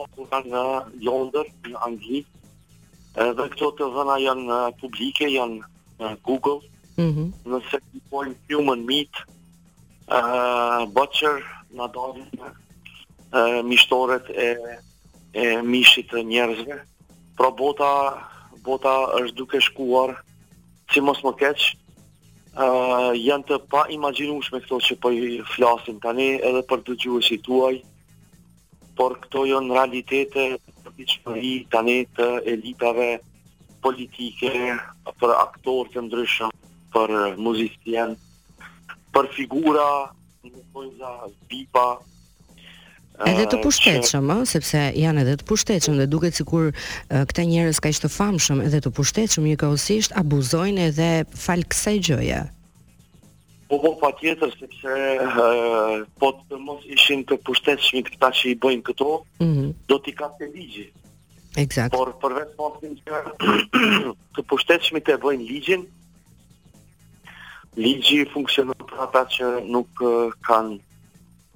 popullar 0.00 0.48
në 0.54 0.62
Londër, 1.06 1.46
në 1.70 1.82
Angli, 1.86 2.24
edhe 3.26 3.46
këto 3.52 3.70
të 3.78 3.88
dhëna 3.94 4.16
janë 4.24 4.56
publike, 4.80 5.28
janë 5.30 5.60
në 6.00 6.10
Google, 6.26 6.56
mm 6.98 7.10
-hmm. 7.14 7.28
nëse 7.52 7.80
të 7.86 8.02
pojnë 8.10 8.34
human 8.50 8.82
meat, 8.88 9.22
uh, 10.10 10.82
butcher, 10.96 11.38
në 11.74 11.86
dalën 11.96 12.26
uh, 12.40 13.64
mishtoret 13.70 14.26
e, 14.30 14.48
e 15.38 15.62
mishit 15.62 16.10
të 16.10 16.26
njerëzve, 16.32 16.82
pra 17.38 17.50
bota 17.50 17.92
bota 18.66 18.94
është 19.20 19.36
duke 19.38 19.60
shkuar 19.66 20.14
si 20.92 21.02
mos 21.04 21.20
më 21.24 21.32
keq 21.42 21.64
uh, 21.68 23.10
janë 23.20 23.46
të 23.50 23.58
pa 23.70 23.82
me 24.04 24.10
këto 24.14 24.80
që 24.86 24.94
për 24.94 25.00
po 25.04 25.12
i 25.16 25.38
flasin 25.54 26.00
tani 26.04 26.30
edhe 26.48 26.62
për 26.70 26.80
të 26.88 26.96
gjuhë 27.04 27.22
që 27.28 27.36
tuaj 27.46 27.74
por 28.98 29.16
këto 29.24 29.44
janë 29.52 29.74
realitete 29.78 30.46
të 30.84 30.90
që 31.10 31.66
tani 31.74 31.96
të 32.16 32.28
elitave 32.54 33.08
politike 33.84 34.50
për 35.20 35.30
aktorë 35.46 35.90
të 35.94 36.00
ndryshëm 36.08 36.52
për 36.94 37.10
muzikien 37.44 38.16
për 39.14 39.28
figura 39.36 39.88
në 40.44 40.62
pojnë 40.74 40.96
za 41.00 41.12
vipa 41.52 41.88
edhe 43.22 43.46
të 43.50 43.58
pushtetshëm, 43.62 44.30
ëh, 44.34 44.40
sepse 44.48 44.80
janë 44.98 45.22
edhe 45.24 45.34
të 45.40 45.46
pushtetshëm 45.46 45.98
dhe 46.00 46.06
duket 46.10 46.34
sikur 46.38 46.72
këta 47.10 47.44
njerëz 47.46 47.78
kaq 47.84 48.00
të 48.02 48.10
famshëm 48.10 48.62
edhe 48.66 48.80
të 48.84 48.90
pushtetshëm 48.96 49.46
një 49.46 50.18
abuzojnë 50.24 50.80
edhe 50.90 51.08
fal 51.44 51.62
kësaj 51.70 51.98
gjëje. 52.08 52.40
Po 53.68 53.78
po 53.82 53.94
patjetër 54.00 54.50
sepse 54.58 54.94
po 56.20 56.30
të 56.50 56.58
mos 56.66 56.82
ishin 56.94 57.24
të 57.28 57.38
pushtetshëm 57.46 58.02
këta 58.10 58.30
që 58.34 58.50
i 58.52 58.56
bëjnë 58.64 58.82
këto, 58.86 59.10
mm 59.40 59.52
-hmm. 59.54 59.72
do 59.88 59.98
t'i 59.98 60.12
kapte 60.14 60.44
ligji. 60.54 60.90
Eksakt. 61.56 61.94
Por 61.94 62.10
për 62.20 62.32
vetëm 62.34 62.98
të, 63.06 63.14
të 64.34 64.40
pushtetshmit 64.50 65.08
e 65.08 65.16
bëjnë 65.22 65.44
ligjin. 65.50 65.82
Ligji 67.76 68.26
funksionon 68.34 68.74
për 68.88 68.96
ata 69.06 69.22
që 69.34 69.46
nuk 69.72 69.88
kanë 70.46 70.76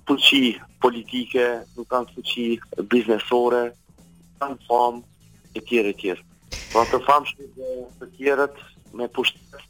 fuqi 0.08 0.56
politike, 0.82 1.44
nuk 1.76 1.88
kanë 1.92 2.12
fuqi 2.16 2.44
biznesore, 2.90 3.62
kanë 4.40 4.58
famë 4.64 5.58
e 5.58 5.62
tjere 5.68 5.92
tjere. 6.00 6.24
Pra 6.72 6.84
të 6.88 7.02
famë 7.04 7.30
shumë 7.32 7.50
dhe 7.58 7.82
të 8.00 8.08
tjeret 8.16 8.62
me 8.96 9.08
pushtet, 9.16 9.60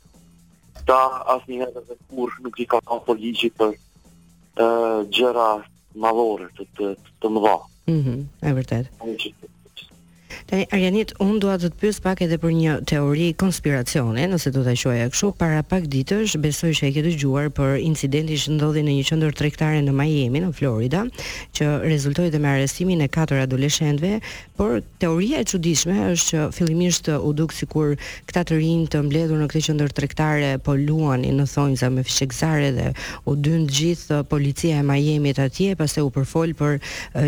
ta 0.89 1.01
as 1.35 1.43
një 1.51 1.67
edhe 1.67 1.83
dhe 1.91 1.99
kur 2.13 2.33
nuk 2.47 2.59
i 2.65 2.69
ka 2.71 2.81
kanë 2.89 3.05
poligjit 3.09 3.59
për 3.59 3.77
gjëra 5.17 5.51
malore 6.05 6.49
të, 6.59 6.67
të, 6.79 6.93
të 7.23 7.31
mëdha. 7.35 7.57
Mm 7.91 8.01
-hmm, 8.03 8.19
E 8.43 8.51
vërtet. 8.55 9.53
Tani 10.49 10.65
Arjanit, 10.73 11.11
un 11.21 11.37
dua 11.37 11.59
të 11.61 11.69
të 11.69 11.77
pyes 11.83 11.99
pak 12.01 12.23
edhe 12.25 12.39
për 12.41 12.55
një 12.57 12.75
teori 12.89 13.27
konspiracione, 13.37 14.23
nëse 14.33 14.49
do 14.55 14.63
ta 14.65 14.73
quaja 14.81 15.09
kështu, 15.13 15.35
para 15.37 15.59
pak 15.61 15.85
ditësh 15.93 16.39
besoj 16.41 16.71
se 16.79 16.89
e 16.89 16.93
ke 16.97 17.03
dëgjuar 17.05 17.51
për 17.53 17.75
incidentin 17.85 18.39
që 18.41 18.55
ndodhi 18.57 18.81
në 18.87 18.95
një 18.97 19.03
qendër 19.11 19.35
tregtare 19.37 19.83
në 19.85 19.93
Miami, 19.93 20.41
në 20.41 20.49
Florida, 20.57 21.03
që 21.53 21.67
rezultoi 21.85 22.31
me 22.41 22.49
arrestimin 22.49 23.05
e 23.05 23.09
katër 23.13 23.43
adoleshentëve, 23.45 24.23
por 24.57 24.81
teoria 25.05 25.43
e 25.45 25.49
çuditshme 25.53 25.99
është 26.15 26.33
që 26.33 26.41
fillimisht 26.57 27.11
u 27.13 27.35
duk 27.37 27.53
sikur 27.53 27.93
këta 28.31 28.47
të 28.49 28.63
rinj 28.63 28.89
të 28.97 29.03
mbledhur 29.11 29.39
në 29.45 29.51
këtë 29.53 29.63
qendër 29.69 29.93
tregtare 29.99 30.51
po 30.65 30.73
luanin 30.81 31.37
në 31.37 31.45
thonjza 31.53 31.93
me 31.95 32.01
fshekzare 32.09 32.73
dhe 32.81 32.89
u 33.29 33.37
dyn 33.37 33.69
gjithë 33.69 34.23
policia 34.33 34.81
e 34.81 34.83
Miami-t 34.89 35.45
atje, 35.45 35.77
pastaj 35.79 36.09
u 36.09 36.11
përfol 36.17 36.57
për 36.59 36.81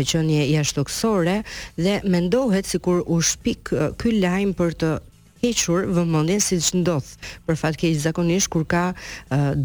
qenie 0.09 0.41
jashtoksore 0.57 1.37
dhe 1.77 2.01
mendohet 2.17 2.65
sikur 2.65 3.05
u 3.11 3.17
shpik 3.21 3.71
uh, 3.75 3.91
ky 4.01 4.11
lajm 4.23 4.53
për 4.57 4.71
të 4.81 4.89
hequr 5.41 5.81
vëmendjen 5.97 6.41
siç 6.47 6.65
ndodh. 6.77 7.07
Për 7.47 7.55
fat 7.59 7.75
keq 7.81 7.93
zakonisht 8.03 8.51
kur 8.53 8.63
ka 8.69 8.83
uh, 8.93 8.95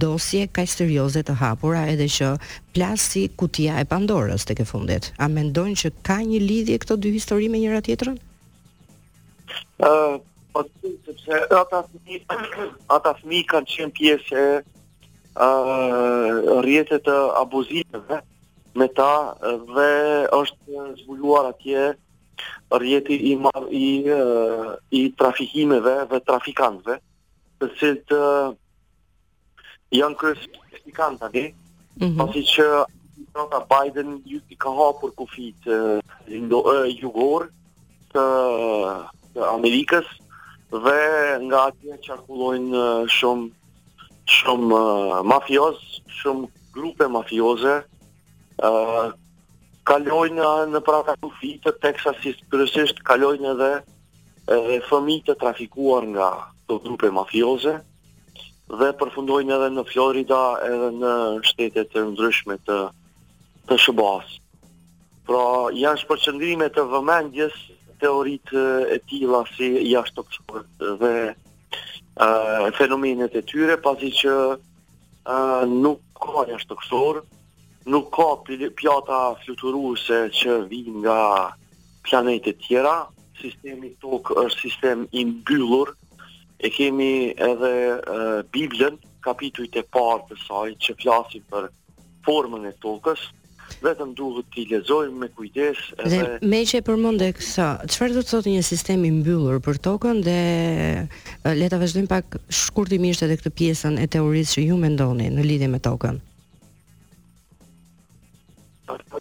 dosje 0.04 0.42
kaq 0.56 0.68
serioze 0.72 1.20
të 1.28 1.34
hapura 1.40 1.82
edhe 1.92 2.08
që 2.16 2.28
plas 2.74 3.00
si 3.12 3.22
kutia 3.38 3.74
e 3.82 3.86
Pandorës 3.90 4.42
tek 4.48 4.58
e 4.64 4.70
fundit. 4.70 5.04
A 5.22 5.24
mendojnë 5.32 5.78
që 5.82 5.88
ka 6.08 6.18
një 6.26 6.40
lidhje 6.48 6.80
këto 6.82 6.94
dy 7.04 7.08
histori 7.18 7.48
me 7.52 7.58
njëra 7.62 7.80
tjetrën? 7.86 8.16
Uh, 9.86 10.14
po 10.52 10.60
sepse 10.82 11.38
ata 11.54 11.78
fëmi 11.90 12.16
ata 12.96 13.10
fëmi 13.20 13.40
kanë 13.52 13.68
qenë 13.76 13.94
pjesë 14.00 14.30
e 14.32 14.34
uh, 14.56 14.60
rrjetet 16.64 17.04
e 17.04 17.06
abuzimeve 17.42 18.16
me 18.76 18.86
ta 18.92 19.12
dhe 19.72 19.86
është 20.38 20.70
zbuluar 21.00 21.46
atje 21.52 21.82
rjeti 22.70 23.16
i 23.32 23.36
mar, 23.36 23.62
i 23.70 24.04
i 24.90 25.12
trafikimeve 25.16 25.94
dhe 26.10 26.20
trafikantëve, 26.26 26.96
të 27.58 27.68
cilët 27.78 28.12
janë 29.98 30.18
kryesisht 30.20 30.58
trafikantë 30.74 31.30
mhm. 31.30 32.16
pasi 32.20 32.42
që 32.52 32.66
ata 33.42 33.60
Biden 33.70 34.10
ju 34.24 34.40
i 34.48 34.56
ka 34.56 34.70
hapur 34.78 35.12
kufit 35.18 35.68
ndo 36.46 36.58
jugor 37.00 37.48
të, 38.14 38.24
të 39.34 39.38
Amerikës 39.54 40.08
dhe 40.84 41.00
nga 41.46 41.60
atje 41.70 42.00
qarkullojnë 42.06 42.84
shumë 43.16 43.52
shumë 44.38 44.78
mafioz, 45.30 45.76
shumë 46.20 46.48
grupe 46.74 47.06
mafioze 47.16 47.76
kalojnë 49.86 50.46
në 50.74 50.80
praka 50.84 51.14
të 51.20 51.28
fitë, 51.40 51.72
teksa 51.84 52.12
si 52.22 52.32
të 52.50 53.04
kalojnë 53.06 53.50
edhe 53.52 53.68
e, 53.78 54.80
fëmi 54.88 55.20
të 55.28 55.36
trafikuar 55.42 56.08
nga 56.10 56.30
të 56.66 56.80
grupe 56.84 57.12
mafioze, 57.14 57.76
dhe 58.80 58.88
përfundojnë 58.98 59.54
edhe 59.60 59.68
në 59.76 59.84
Florida 59.92 60.40
edhe 60.66 60.88
në 60.98 61.14
shtetet 61.52 61.92
të 61.94 62.02
ndryshme 62.10 62.58
të, 62.66 62.80
të 63.70 63.78
shëbaz. 63.84 64.34
Pra 65.26 65.44
janë 65.74 66.02
shpërçëndrime 66.02 66.68
të 66.74 66.84
vëmendjes 66.90 67.56
teorit 68.02 68.50
e 68.56 68.98
tila 69.10 69.44
si 69.54 69.70
jashtë 69.92 70.22
të 70.36 70.92
dhe 71.00 71.14
fenomenet 72.78 73.34
e 73.38 73.42
tyre, 73.50 73.78
pasi 73.86 74.10
që 74.22 74.34
nuk 75.78 76.02
ka 76.26 76.44
jashtë 76.50 76.74
të 76.74 77.02
nuk 77.90 78.08
ka 78.14 78.28
pjata 78.76 79.20
fluturuese 79.44 80.18
që 80.34 80.54
vinë 80.70 81.04
nga 81.04 81.18
planetet 82.06 82.58
tjera, 82.64 83.04
sistemi 83.40 83.92
tokë 84.02 84.36
është 84.46 84.62
sistem 84.64 85.06
i 85.18 85.24
mbyllur, 85.28 85.94
e 86.64 86.70
kemi 86.72 87.10
edhe 87.36 87.72
e, 87.94 88.20
Biblën, 88.54 88.94
kapitujt 89.26 89.76
e 89.76 89.84
parë 89.92 90.22
të 90.30 90.38
saj, 90.40 90.70
që 90.84 90.96
flasim 91.02 91.42
për 91.52 91.66
formën 92.26 92.64
e 92.70 92.72
tokës, 92.82 93.26
vetëm 93.82 94.12
duhet 94.18 94.48
t'i 94.54 94.64
lezojmë 94.70 95.18
me 95.20 95.28
kujdes. 95.36 95.82
Edhe... 96.00 96.20
Dhe 96.38 96.48
me 96.50 96.60
që 96.70 96.80
e 96.80 96.84
përmonde 96.86 97.28
kësa, 97.38 97.66
qëfar 97.90 98.14
du 98.14 98.22
të 98.22 98.30
thotë 98.30 98.54
një 98.54 98.62
sistem 98.66 99.04
i 99.06 99.10
mbyllur 99.18 99.58
për 99.66 99.80
tokën 99.90 100.22
dhe 100.26 100.38
leta 101.58 101.82
vazhdojmë 101.82 102.10
pak 102.14 102.38
shkurtimisht 102.60 103.26
edhe 103.26 103.36
këtë 103.42 103.52
pjesën 103.60 103.98
e 104.02 104.06
teorisë 104.16 104.56
që 104.60 104.66
ju 104.70 104.78
mendoni 104.80 105.28
në 105.34 105.46
lidhje 105.50 105.70
me 105.74 105.82
tokën? 105.84 106.22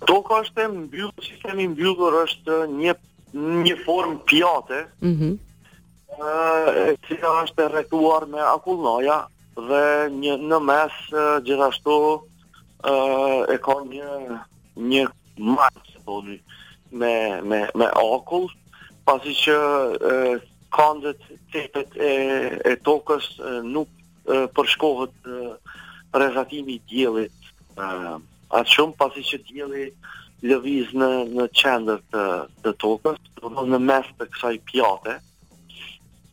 Doka 0.05 0.37
është 0.43 0.63
e 0.65 0.71
mbyllur, 0.71 1.13
sistemi 1.25 1.63
i 1.65 1.69
mbyllur 1.71 2.15
është 2.25 2.55
një 2.79 2.93
një 3.65 3.75
formë 3.85 4.17
pjate. 4.31 4.81
Mhm. 5.11 5.33
Mm 5.35 5.43
e 6.25 6.91
cila 7.07 7.31
është 7.43 7.63
e 7.65 7.69
rrethuar 7.71 8.23
me 8.31 8.39
akullnoja 8.39 9.15
dhe 9.67 9.79
një 10.17 10.35
në 10.49 10.59
mes 10.63 10.99
gjithashtu 11.47 11.95
ëh 12.91 13.49
e 13.51 13.57
ka 13.65 13.75
një 13.89 14.13
një 14.93 15.01
mas 15.57 15.89
thoni 16.05 16.37
me 17.01 17.11
me 17.49 17.59
me 17.81 17.89
akull, 18.03 18.47
pasi 19.09 19.35
që 19.41 19.57
kondet 20.77 21.25
tepet 21.51 21.99
e, 21.99 22.13
e 22.63 22.73
tokës 22.87 23.27
nuk 23.75 23.89
përshkohet 24.55 25.19
rrezatimi 26.21 26.79
i 26.79 26.83
diellit. 26.93 27.33
ëh 27.75 28.15
atë 28.55 28.75
shumë 28.75 28.95
pasi 28.99 29.23
që 29.29 29.39
djeli 29.49 29.85
lëviz 30.47 30.91
në, 30.99 31.09
në 31.35 31.47
qendër 31.57 32.01
të, 32.13 32.23
të 32.63 32.73
tokës, 32.83 33.19
në 33.71 33.79
mes 33.87 34.09
të 34.19 34.27
kësaj 34.33 34.53
pjate, 34.69 35.17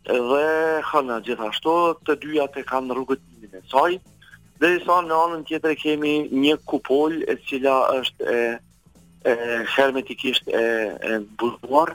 dhe 0.09 0.47
hëna 0.91 1.21
gjithashtu 1.27 1.77
të 2.09 2.17
dyja 2.25 2.49
të 2.57 2.65
kanë 2.73 2.97
rrugëtimin 2.97 3.59
e 3.59 3.63
saj, 3.71 3.95
dhe 4.63 4.73
i 4.77 4.81
sa 4.85 5.01
në 5.07 5.19
anën 5.25 5.45
tjetër 5.49 5.77
kemi 5.81 6.15
një 6.43 6.57
kupol 6.71 7.17
e 7.33 7.37
cila 7.49 7.79
është 8.01 8.29
e, 8.37 8.41
e 9.33 9.37
hermetikisht 9.77 10.51
e, 10.51 10.65
e 11.13 11.23
buduar, 11.39 11.95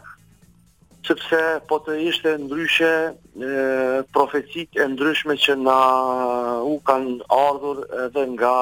sepse 1.07 1.39
po 1.69 1.77
të 1.85 1.99
ishte 2.09 2.33
ndryshe 2.45 2.89
e, 2.91 3.51
profetit 4.15 4.75
e 4.83 4.87
ndryshme 4.91 5.37
që 5.39 5.55
na 5.61 5.77
u 6.67 6.73
kanë 6.89 7.19
ardhur 7.37 7.85
edhe 8.07 8.23
nga 8.33 8.55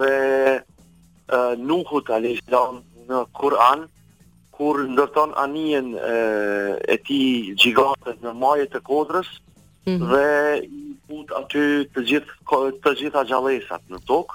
dhe 0.00 0.14
uh, 0.58 1.56
Nuhut 1.60 2.10
Alishdan 2.12 2.82
në 3.10 3.24
Kur'an, 3.36 3.86
kur 4.56 4.82
ndërton 4.92 5.32
anijen 5.40 5.94
uh, 5.96 6.76
e 6.84 6.96
ti 7.06 7.22
gjigatët 7.56 8.20
në 8.24 8.36
majët 8.36 8.76
e 8.80 8.84
kodrës, 8.90 9.38
Mm 9.88 9.96
-hmm. 9.96 10.08
dhe 10.10 10.30
i 10.68 10.80
put 11.08 11.28
aty 11.38 11.62
të 11.92 12.00
gjithë 12.08 12.74
të 12.84 12.90
gjitha 13.00 13.22
gjallësat 13.26 13.82
në 13.88 13.98
tokë. 14.06 14.34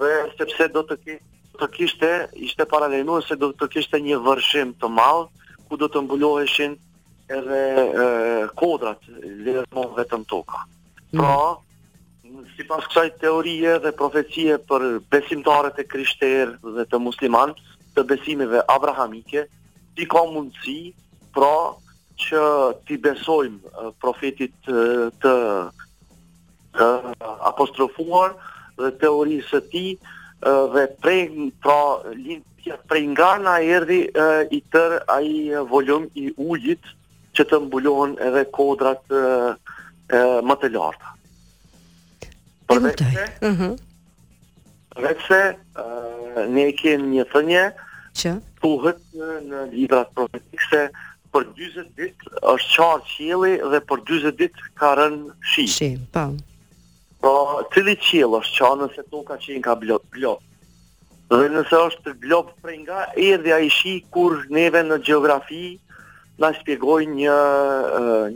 Dhe 0.00 0.10
sepse 0.36 0.66
do 0.74 0.82
të 0.82 0.96
ketë 1.04 1.29
të 1.60 1.68
kishte, 1.76 2.08
ishte 2.48 2.64
paralelinuar 2.68 3.24
se 3.26 3.36
do 3.38 3.50
të 3.60 3.68
kishte 3.74 4.00
një 4.00 4.20
vërshim 4.24 4.74
të 4.80 4.88
madh 4.96 5.28
ku 5.68 5.78
do 5.80 5.88
të 5.92 6.02
mbuloheshin 6.06 6.76
edhe 7.30 7.58
e, 8.04 8.06
kodrat 8.58 9.04
lidhëmo 9.46 9.90
vetëm 9.98 10.24
toka. 10.32 10.64
Mm. 11.10 11.20
Pra, 11.20 11.36
si 12.56 12.66
pas 12.68 12.86
kësaj 12.90 13.08
teorie 13.24 13.76
dhe 13.84 13.92
profecie 13.98 14.56
për 14.70 14.86
besimtarët 15.12 15.78
e 15.82 15.86
krishter 15.92 16.56
dhe 16.64 16.86
të 16.90 17.02
musliman 17.04 17.52
të 17.96 18.06
besimeve 18.12 18.62
abrahamike, 18.76 19.44
ti 19.98 20.06
ka 20.10 20.24
mundësi 20.32 20.80
pra 21.34 21.52
që 22.20 22.44
ti 22.86 22.96
besojmë 23.04 23.86
profetit 24.02 24.54
të, 24.66 25.34
të 26.76 26.88
apostrofuar 27.52 28.34
dhe 28.80 28.90
teorisë 29.02 29.60
të 29.60 29.68
ti 29.74 29.84
dhe 30.44 30.86
prej 31.02 31.52
pra 31.62 32.00
lind 32.14 32.42
prej 32.88 33.06
nga 33.12 33.36
na 33.38 33.54
erdhi 33.64 34.08
i 34.56 34.60
tër 34.72 34.96
ai 35.12 35.52
volum 35.70 36.08
i 36.14 36.30
ujit 36.36 36.84
që 37.36 37.44
të 37.50 37.58
mbulohen 37.66 38.14
edhe 38.26 38.42
kodrat 38.56 39.02
e, 39.12 39.20
e, 40.10 40.20
më 40.44 40.54
të 40.62 40.70
larta. 40.74 41.12
Për 42.68 42.80
vetë. 42.86 43.08
Mhm. 43.46 43.68
Vetëse 45.04 45.42
ne 46.56 46.64
kemi 46.80 47.14
një 47.14 47.24
thënie 47.32 47.64
që 48.20 48.34
thuhet 48.62 49.00
në 49.52 49.64
librat 49.76 50.10
profetik 50.16 50.66
se 50.70 50.84
për 51.32 51.46
40 51.56 51.90
ditë 52.00 52.30
është 52.52 52.72
qarë 52.76 53.08
qieli 53.14 53.52
dhe 53.72 53.80
për 53.92 54.04
40 54.12 54.38
ditë 54.42 54.70
ka 54.80 54.92
rënë 55.00 55.36
shi. 55.54 55.66
Shi, 55.78 55.90
po. 56.16 56.26
Po, 57.20 57.32
cili 57.74 57.96
qjell 58.00 58.32
është 58.38 58.54
çon 58.56 58.78
nëse 58.84 59.02
toka 59.12 59.36
që 59.44 59.58
nga 59.60 59.74
blot, 59.76 60.04
blot. 60.14 60.40
Dhe 61.28 61.48
nëse 61.52 61.80
është 61.88 62.14
blot 62.22 62.54
prej 62.62 62.78
nga 62.86 63.00
erdhja 63.28 63.58
e 63.60 63.68
shi 63.76 63.94
kur 64.14 64.32
neve 64.56 64.80
në 64.88 64.96
gjeografi 65.04 65.66
na 66.40 66.48
shpjegoi 66.56 67.06
një 67.12 67.36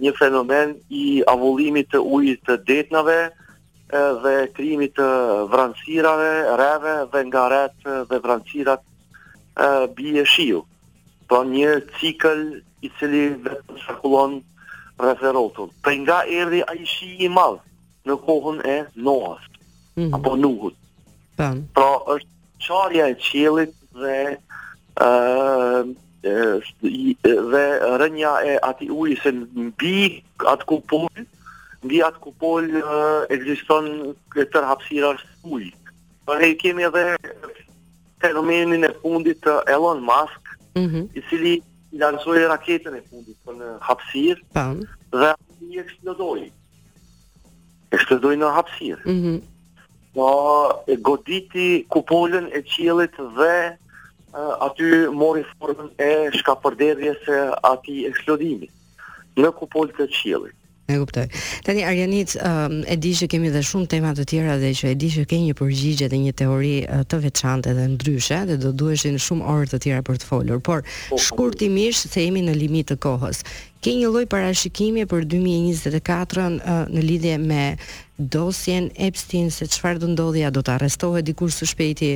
një 0.04 0.12
fenomen 0.20 0.76
i 1.02 1.22
avullimit 1.34 1.88
të 1.94 2.02
ujit 2.16 2.44
të 2.46 2.58
detnave 2.70 3.16
dhe 4.24 4.34
krijimit 4.56 4.92
të 5.00 5.08
vranësirave, 5.54 6.30
reve 6.60 6.92
dhe 7.12 7.24
nga 7.30 7.46
rret 7.52 7.88
dhe 8.12 8.20
vranësirat 8.24 8.84
e 9.64 9.72
bie 9.96 10.26
shiu. 10.34 10.60
Po 11.28 11.40
një 11.54 11.72
cikël 11.96 12.44
i 12.84 12.92
cili 12.98 13.24
vetë 13.48 13.80
shkollon 13.86 14.38
rreth 15.00 15.24
rrotull. 15.32 15.72
Prej 15.82 15.98
nga 16.04 16.20
erdhi 16.40 16.60
ai 16.68 16.82
shi 16.96 17.16
i 17.28 17.32
madh 17.38 17.62
në 18.08 18.14
kohën 18.24 18.58
e 18.68 18.76
Noah 19.04 19.38
mm 19.96 20.02
-hmm. 20.02 20.14
apo 20.16 20.34
Nuhut. 20.36 20.74
Tan. 21.38 21.64
Pra 21.74 21.90
është 22.14 22.32
çarja 22.66 23.04
e 23.08 23.14
qiellit 23.24 23.72
dhe 24.00 24.36
ëh 25.08 25.84
uh, 25.84 27.44
dhe 27.52 27.66
rënja 28.00 28.32
e 28.50 28.52
atij 28.70 28.90
uji 29.00 29.16
se 29.22 29.30
mbi 29.68 29.96
atë 30.52 30.64
kupol 30.70 31.04
mbi 31.84 31.98
atë 32.08 32.18
kupol 32.24 32.64
uh, 32.80 33.34
ekziston 33.36 33.84
këtë 34.34 34.60
hapësirë 34.70 35.10
ujë. 35.54 35.72
Por 36.24 36.36
dhe 36.40 36.54
kemi 36.62 36.82
edhe 36.88 37.04
fenomenin 38.22 38.84
e 38.88 38.92
fundit 39.02 39.38
të 39.44 39.54
Elon 39.74 40.00
Musk, 40.10 40.42
mm 40.76 40.88
-hmm. 40.90 41.04
i 41.18 41.20
cili 41.28 41.54
lansoi 42.04 42.40
raketën 42.52 42.94
e 43.00 43.06
fundit 43.08 43.38
në 43.60 43.68
hapësirë 43.88 44.40
dhe 45.20 45.30
i 45.68 45.78
eksplodoi 45.84 46.46
e 47.92 47.96
shkëdoj 48.04 48.36
në 48.42 48.52
hapsirë. 48.56 49.02
Mm 49.08 49.18
-hmm. 49.22 49.40
Po, 50.14 50.28
e 50.86 50.96
goditi 51.08 51.66
kupolën 51.90 52.46
e 52.58 52.62
qilit 52.62 53.16
dhe 53.38 53.54
e, 53.70 53.76
aty 54.68 54.92
mori 55.10 55.42
formën 55.56 55.90
e 55.98 56.10
shkapërderjes 56.38 57.28
e 57.28 57.40
ati 57.72 58.04
eksplodimit 58.10 58.70
në 59.42 59.50
kupollët 59.60 60.00
e 60.06 60.08
qilit. 60.16 60.56
E 60.86 60.98
kuptoj. 61.00 61.28
Tani 61.64 61.82
Arjanit 61.84 62.34
um, 62.36 62.82
e 62.84 62.94
di 63.00 63.14
që 63.16 63.24
kemi 63.32 63.48
dhe 63.48 63.62
shumë 63.64 63.86
tema 63.88 64.10
të 64.12 64.24
tjera 64.28 64.58
dhe 64.60 64.68
që 64.76 64.90
e 64.90 64.96
di 65.00 65.08
që 65.14 65.22
ke 65.30 65.38
një 65.40 65.54
përgjigje 65.56 66.10
dhe 66.12 66.18
një 66.26 66.34
teori 66.36 66.72
të 67.08 67.20
veçantë 67.24 67.72
dhe 67.78 67.86
ndryshe 67.94 68.40
dhe 68.50 68.56
do 68.60 68.72
duheshin 68.82 69.16
shumë 69.16 69.46
orë 69.54 69.70
të 69.72 69.80
tjera 69.86 70.02
për 70.04 70.20
të 70.20 70.28
folur, 70.28 70.60
por 70.66 70.82
po, 70.82 70.90
po. 71.14 71.20
shkurtimisht 71.24 72.10
themi 72.12 72.42
në 72.44 72.56
limit 72.60 72.90
të 72.92 72.98
kohës. 73.06 73.40
Ke 73.84 73.94
një 73.96 74.10
lloj 74.12 74.26
parashikimi 74.34 75.06
për 75.08 75.24
2024-ën 75.32 76.60
në 76.92 77.06
lidhje 77.08 77.38
me 77.46 77.64
dosjen 78.36 78.90
Epstein 79.08 79.48
se 79.56 79.64
çfarë 79.72 80.04
do 80.04 80.12
ndodhja 80.12 80.52
a 80.52 80.52
do 80.52 80.60
të 80.68 80.74
arrestohet 80.76 81.24
dikur 81.30 81.48
së 81.52 81.70
shpejti? 81.72 82.12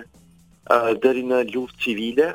e, 0.74 0.76
deri 1.02 1.22
në 1.28 1.42
luftë 1.54 1.84
civile. 1.84 2.30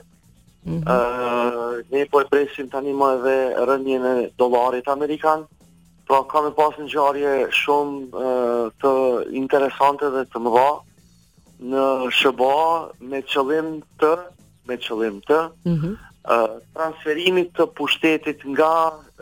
Mm 0.67 0.81
-hmm. 0.81 0.91
e, 0.93 1.83
ne 1.93 2.05
po 2.12 2.21
e 2.21 2.25
presim 2.31 2.69
tani 2.69 2.93
më 2.93 3.10
edhe 3.17 3.38
rënjën 3.69 4.03
e 4.13 4.29
dolarit 4.38 4.88
Amerikan, 4.88 5.45
pra 6.07 6.21
kam 6.31 6.45
e 6.47 6.51
pas 6.55 6.75
një 6.79 6.88
gjarje 6.91 7.31
shumë 7.51 7.95
e, 8.05 8.29
të 8.81 8.91
interesante 9.41 10.10
dhe 10.13 10.23
të 10.29 10.39
mëdha 10.45 10.69
në 11.71 11.86
shëba 12.13 12.53
me 13.10 13.19
qëllim 13.31 13.69
të 13.99 14.12
me 14.67 14.75
qëllim 14.86 15.15
të 15.29 15.39
mm 15.65 15.75
-hmm. 15.81 15.93
e, 16.33 16.36
transferimit 16.75 17.49
të 17.57 17.65
pushtetit 17.77 18.39
nga 18.53 18.73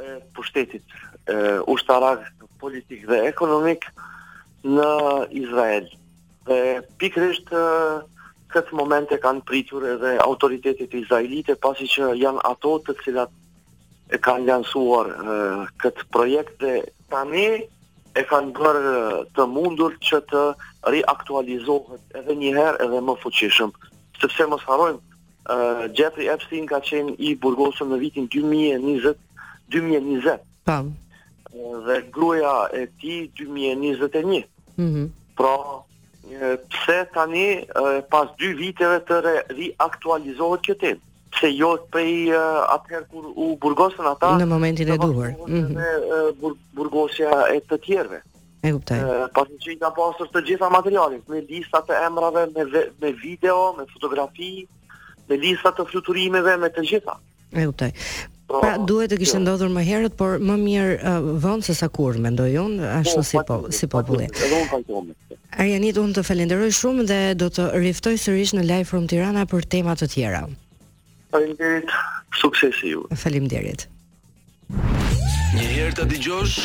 e, 0.04 0.20
pushtetit 0.36 0.84
e, 1.32 1.60
ushtarak 1.68 2.22
politik 2.60 3.08
dhe 3.10 3.24
ekonomik 3.32 3.86
në 4.76 4.84
Izrael. 5.32 5.84
Mm 5.86 5.94
-hmm 5.94 6.04
dhe 6.46 6.82
pikrisht 7.00 7.50
këtë 8.54 8.74
moment 8.78 9.10
e 9.12 9.18
kanë 9.24 9.42
pritur 9.50 9.84
edhe 9.96 10.12
autoritetit 10.24 10.94
i 10.96 11.02
pasi 11.62 11.86
që 11.96 12.12
janë 12.24 12.42
ato 12.50 12.74
të 12.88 12.94
cilat 13.04 13.32
e 14.14 14.16
kanë 14.22 14.48
lansuar 14.52 15.08
këtë 15.82 16.02
projekt 16.14 16.60
dhe 16.62 16.74
tani 17.10 17.48
e 18.16 18.22
kanë 18.32 18.52
bërë 18.56 18.94
të 19.36 19.44
mundur 19.56 19.94
që 20.08 20.18
të 20.32 20.44
reaktualizohet 20.94 22.02
edhe 22.22 22.38
njëherë 22.42 22.82
edhe 22.86 23.00
më 23.10 23.14
fuqishëm 23.24 23.72
sepse 24.22 24.44
mos 24.54 24.68
harojmë 24.70 25.02
Uh, 25.46 25.86
Jeffrey 25.94 26.26
Epstein 26.34 26.66
ka 26.66 26.80
qenë 26.82 27.12
i 27.22 27.36
burgosën 27.38 27.86
në 27.92 27.98
vitin 28.02 28.26
2020 28.34 29.14
Pa 30.66 30.80
Dhe 31.86 32.00
gruja 32.16 32.54
e 32.74 32.88
ti 32.98 33.30
2021 33.38 34.40
mm 34.82 35.06
pse 36.70 37.08
tani 37.14 37.48
pas 38.12 38.30
dy 38.42 38.50
viteve 38.60 39.00
të 39.10 39.20
re 39.26 39.34
riaktualizohet 39.58 40.64
kjo 40.68 40.78
temë? 40.84 41.04
Pse 41.36 41.50
jo 41.52 41.74
prej 41.92 42.32
atëher 42.34 43.06
kur 43.12 43.26
u 43.36 43.50
burgosën 43.62 44.08
ata 44.12 44.36
në 44.40 44.48
momentin 44.50 44.92
e 44.94 44.98
duhur? 45.02 45.34
Mm 45.48 45.66
-hmm. 45.66 46.38
bur 46.42 46.54
burgosja 46.78 47.32
e 47.56 47.60
të 47.70 47.78
tjerëve. 47.86 48.20
E 48.64 48.72
kuptoj. 48.74 48.98
Pas 49.36 49.48
një 49.52 49.60
çifti 49.64 49.92
pas 49.98 50.32
të 50.36 50.42
gjitha 50.48 50.70
materialet, 50.78 51.24
me 51.30 51.42
lista 51.50 51.78
të 51.88 51.94
emrave, 52.08 52.48
me 52.56 52.64
me 53.02 53.10
video, 53.26 53.74
me 53.78 53.84
fotografi, 53.94 54.68
me 55.30 55.36
lista 55.44 55.70
të 55.72 55.86
fluturimeve, 55.92 56.58
me 56.58 56.68
të 56.70 56.82
gjitha. 56.90 57.16
E 57.62 57.66
kuptoj. 57.66 57.92
Po, 58.46 58.60
pra 58.62 58.76
duhet 58.86 59.10
të 59.10 59.18
kishte 59.22 59.40
jo. 59.40 59.44
ndodhur 59.46 59.72
më 59.74 59.84
herët, 59.88 60.14
por 60.20 60.36
më 60.38 60.56
mirë 60.62 60.92
uh, 61.02 61.32
vonë 61.42 61.66
se 61.66 61.74
sa 61.80 61.88
kur, 61.90 62.18
mendoj 62.22 62.52
un, 62.62 62.76
ashtu 62.84 63.22
po, 63.22 63.26
si 63.32 63.40
po, 63.40 63.58
të, 63.66 63.72
si 63.80 63.90
populli. 63.90 64.28
Po. 64.30 65.38
Ariani, 65.58 65.90
un 65.98 66.14
të 66.14 66.24
falenderoj 66.28 66.70
shumë 66.78 67.08
dhe 67.10 67.20
do 67.42 67.50
të 67.58 67.70
riftoj 67.80 68.14
sërish 68.22 68.54
në 68.60 68.68
live 68.70 68.90
from 68.92 69.08
Tirana 69.10 69.48
për 69.50 69.66
tema 69.76 69.98
të 69.98 70.12
tjera. 70.14 70.44
Faleminderit. 71.34 71.90
Suksesi 72.42 72.94
ju. 72.94 73.08
Faleminderit. 73.18 73.88
Një 75.56 75.72
herë 75.74 76.00
ta 76.02 76.06
dëgjosh 76.14 76.62